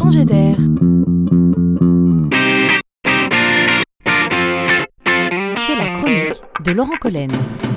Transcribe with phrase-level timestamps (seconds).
[0.00, 0.56] changer d'air.
[5.66, 7.30] C'est la chronique de Laurent Collen.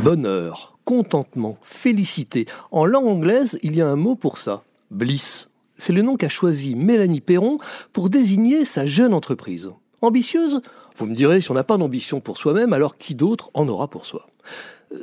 [0.03, 2.45] Bonheur, contentement, félicité.
[2.71, 5.49] En langue anglaise, il y a un mot pour ça, bliss.
[5.77, 7.57] C'est le nom qu'a choisi Mélanie Perron
[7.91, 9.71] pour désigner sa jeune entreprise.
[10.03, 10.59] Ambitieuse
[10.97, 13.87] Vous me direz, si on n'a pas d'ambition pour soi-même, alors qui d'autre en aura
[13.87, 14.27] pour soi?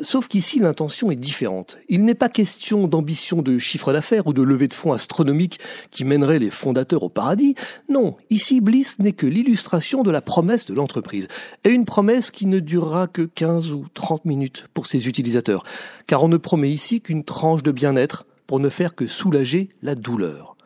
[0.02, 1.78] Sauf qu'ici, l'intention est différente.
[1.88, 5.58] Il n'est pas question d'ambition de chiffre d'affaires ou de levée de fonds astronomique
[5.90, 7.54] qui mènerait les fondateurs au paradis.
[7.88, 11.28] Non, ici, Bliss n'est que l'illustration de la promesse de l'entreprise.
[11.64, 15.64] Et une promesse qui ne durera que 15 ou 30 minutes pour ses utilisateurs.
[16.08, 19.94] Car on ne promet ici qu'une tranche de bien-être pour ne faire que soulager la
[19.94, 20.56] douleur.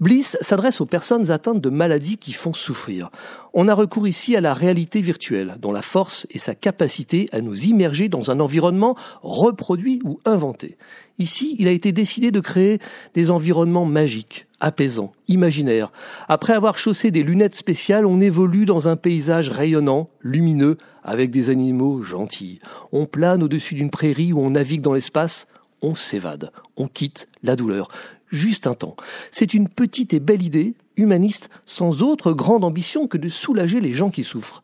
[0.00, 3.10] Bliss s'adresse aux personnes atteintes de maladies qui font souffrir.
[3.52, 7.40] On a recours ici à la réalité virtuelle, dont la force est sa capacité à
[7.40, 10.76] nous immerger dans un environnement reproduit ou inventé.
[11.18, 12.80] Ici, il a été décidé de créer
[13.14, 15.92] des environnements magiques, apaisants, imaginaires.
[16.28, 21.50] Après avoir chaussé des lunettes spéciales, on évolue dans un paysage rayonnant, lumineux, avec des
[21.50, 22.58] animaux gentils.
[22.90, 25.46] On plane au-dessus d'une prairie où on navigue dans l'espace
[25.84, 27.88] on s'évade, on quitte la douleur.
[28.30, 28.96] Juste un temps.
[29.30, 33.92] C'est une petite et belle idée, humaniste, sans autre grande ambition que de soulager les
[33.92, 34.62] gens qui souffrent.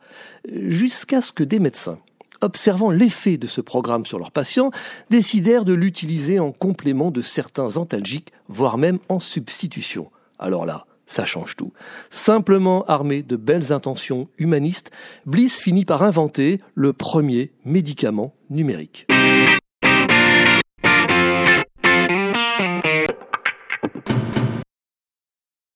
[0.51, 1.99] Jusqu'à ce que des médecins,
[2.41, 4.71] observant l'effet de ce programme sur leurs patients,
[5.09, 10.09] décidèrent de l'utiliser en complément de certains antalgiques, voire même en substitution.
[10.39, 11.71] Alors là, ça change tout.
[12.09, 14.91] Simplement armé de belles intentions humanistes,
[15.25, 19.05] Bliss finit par inventer le premier médicament numérique.